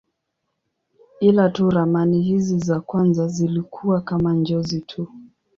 Ila 1.19 1.49
tu 1.49 1.69
ramani 1.69 2.21
hizi 2.21 2.59
za 2.59 2.79
kwanza 2.79 3.27
zilikuwa 3.27 4.01
kama 4.01 4.33
njozi 4.33 4.81
tu. 4.81 5.07